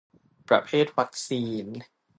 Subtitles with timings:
[0.47, 1.65] ประเภทวัคซีน